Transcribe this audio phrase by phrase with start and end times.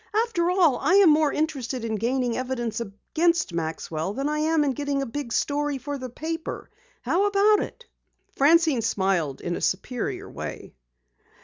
[0.25, 4.71] After all I am more interested in gaining evidence against Maxwell than I am in
[4.71, 6.71] getting a big story for the paper.
[7.03, 7.85] How about it?"
[8.35, 10.73] Francine smiled in a superior way.